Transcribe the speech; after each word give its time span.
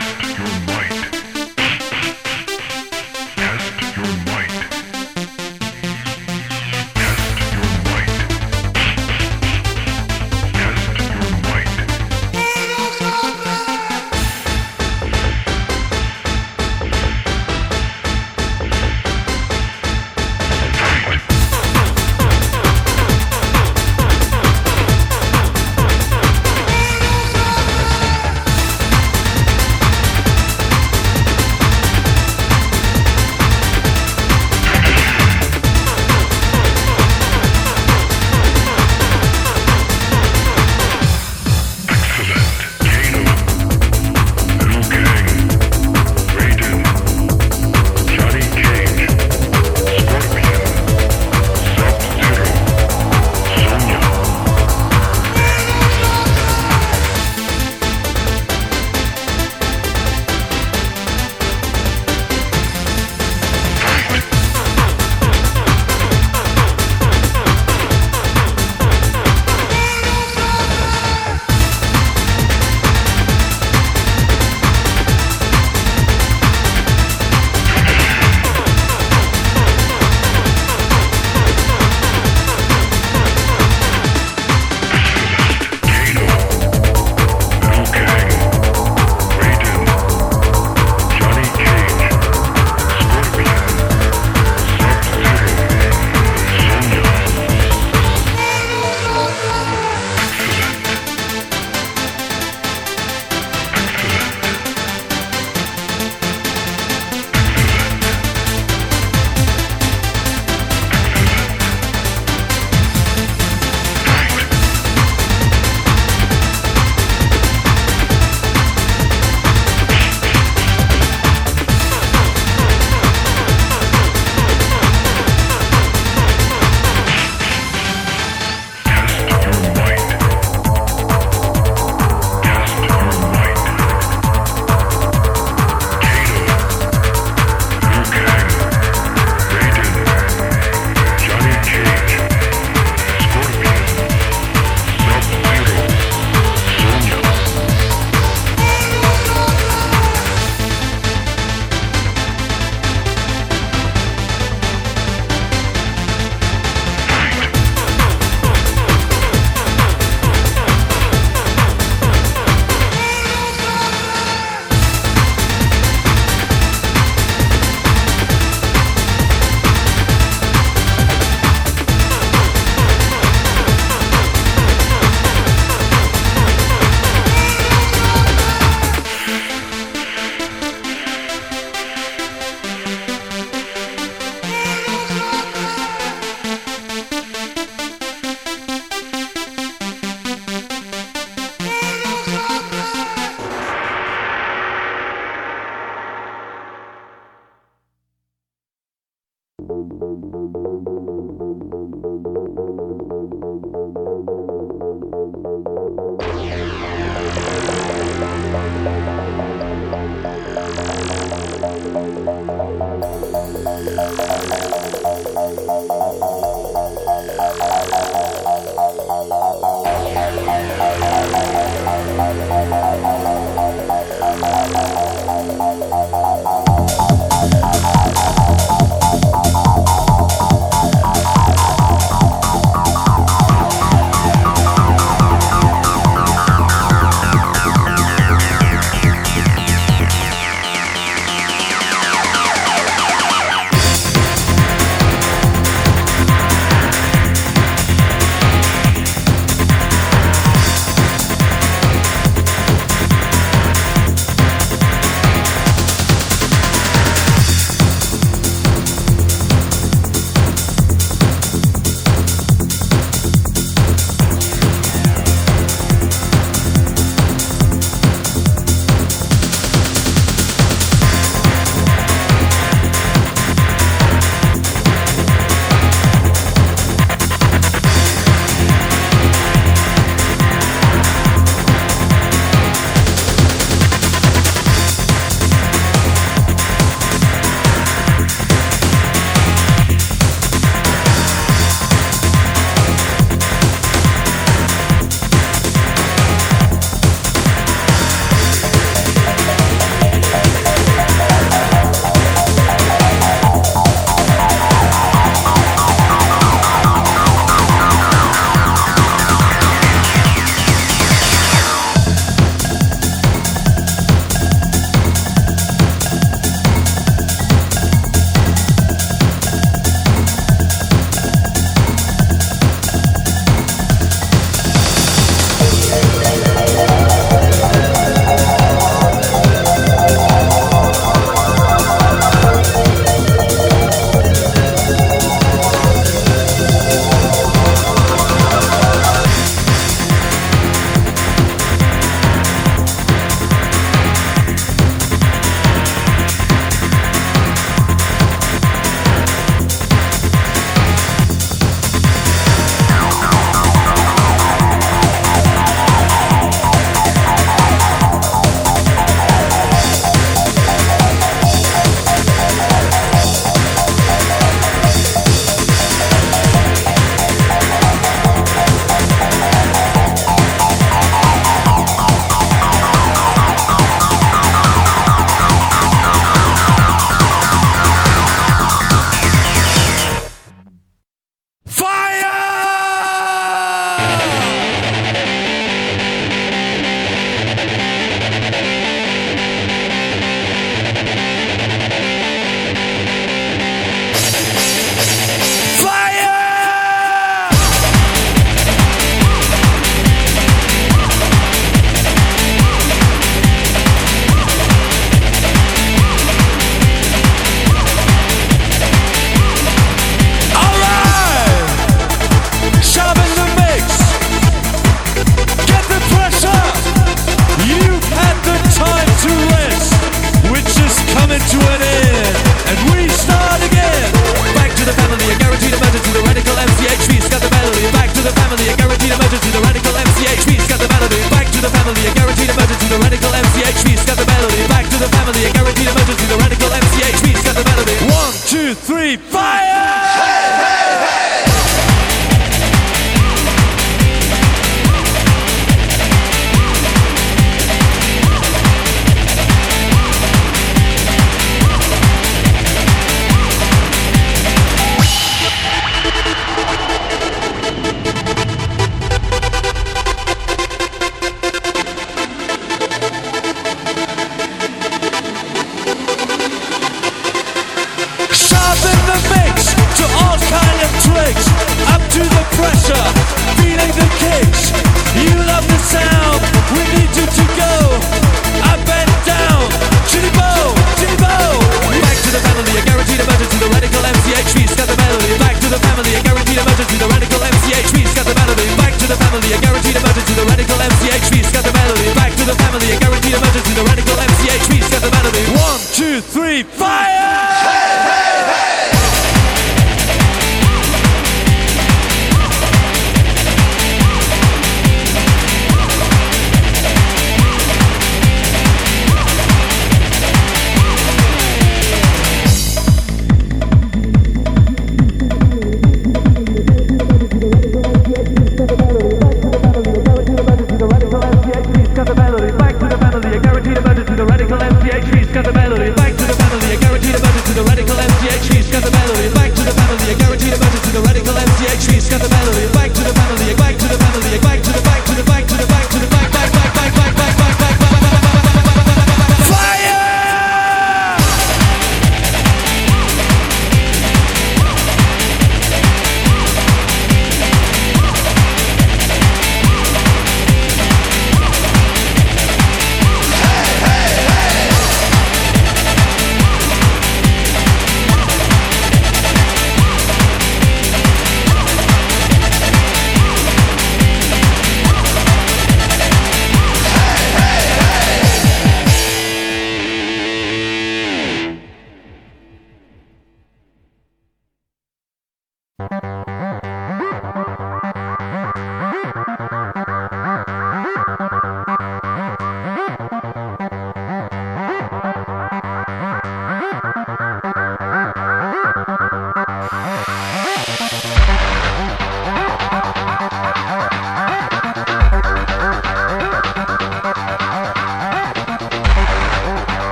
your 0.00 0.66
mind. 0.66 0.81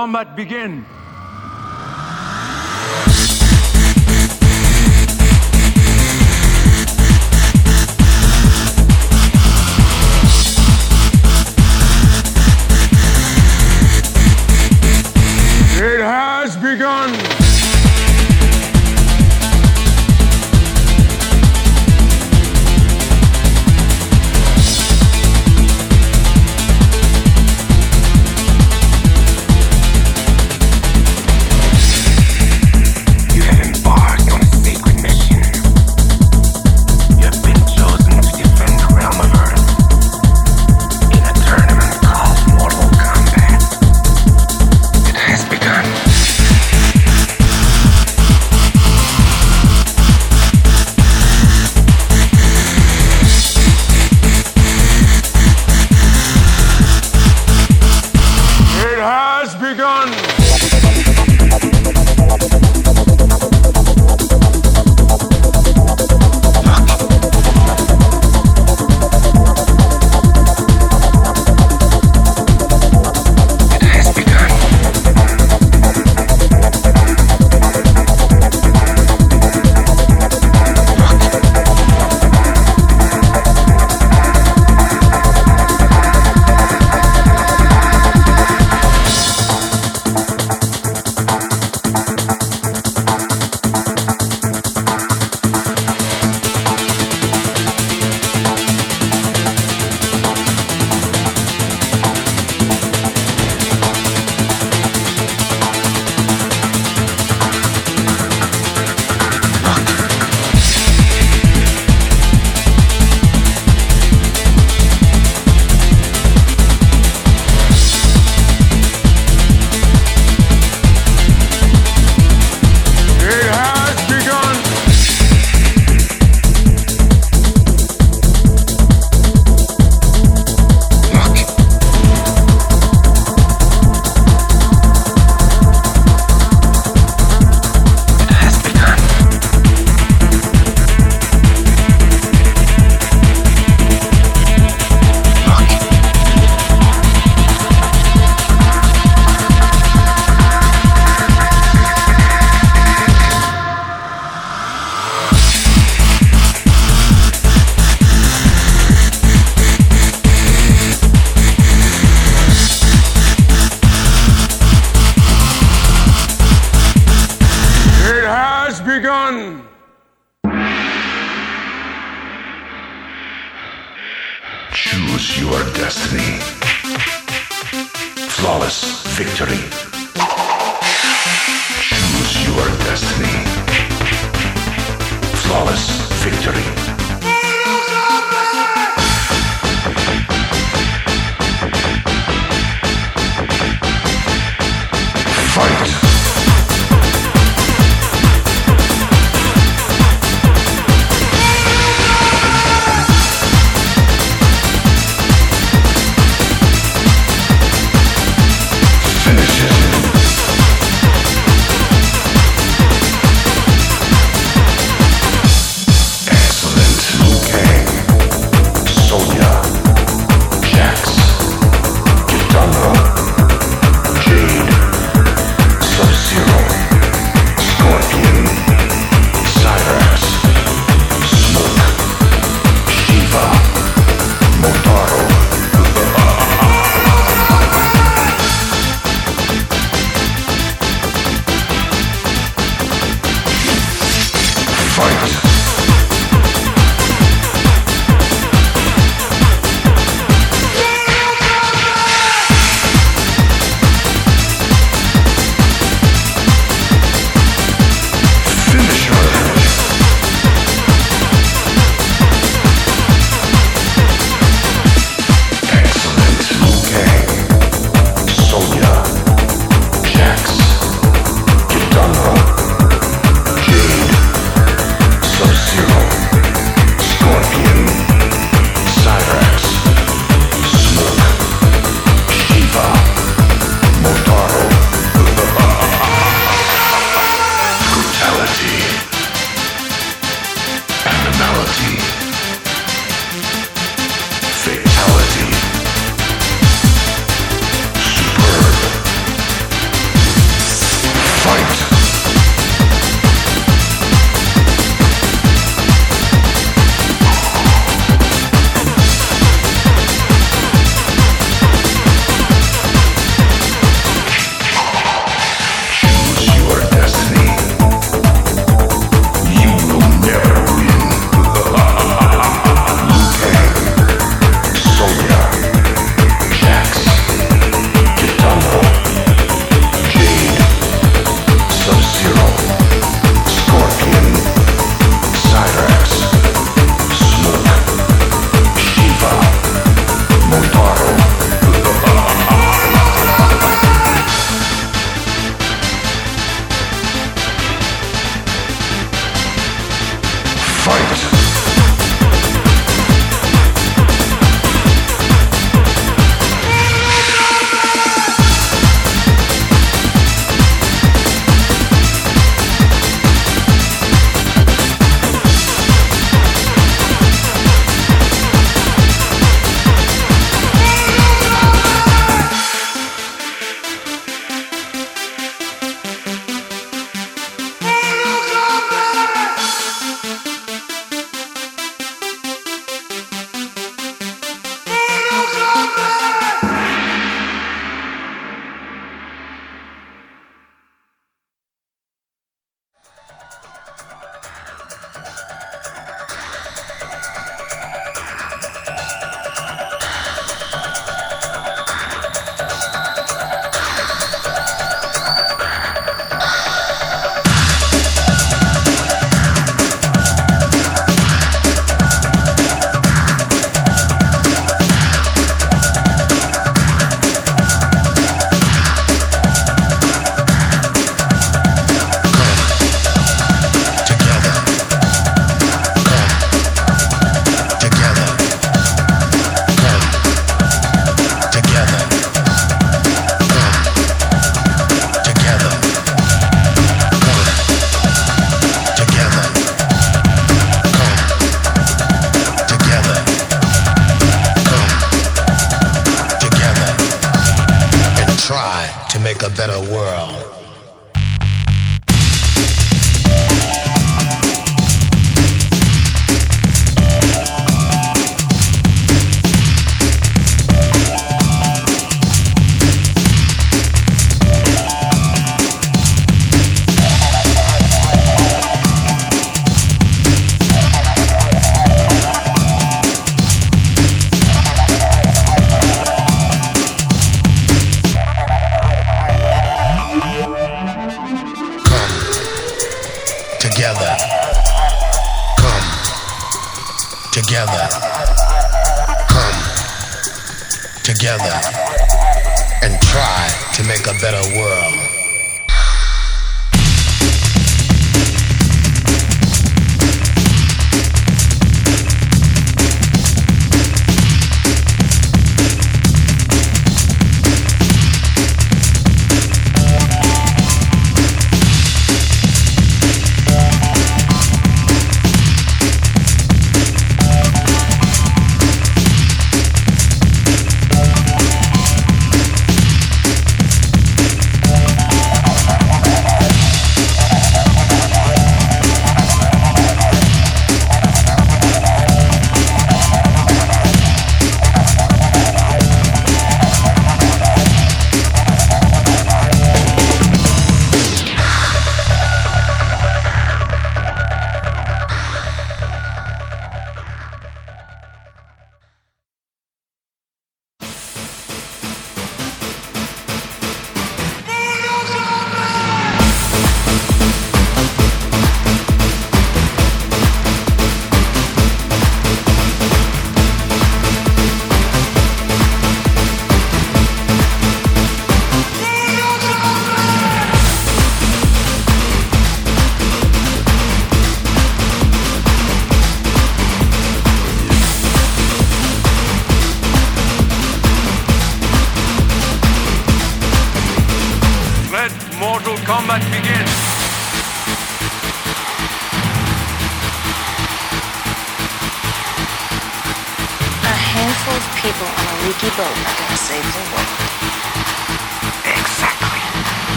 Kombat 0.00 0.32
begin. 0.32 0.79